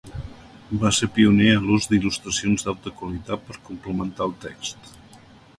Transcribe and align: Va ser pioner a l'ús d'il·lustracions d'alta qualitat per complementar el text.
Va 0.83 0.91
ser 0.99 1.09
pioner 1.17 1.51
a 1.57 1.59
l'ús 1.67 1.87
d'il·lustracions 1.91 2.67
d'alta 2.69 2.95
qualitat 3.03 3.47
per 3.51 3.61
complementar 3.71 4.31
el 4.31 4.35
text. 4.49 4.91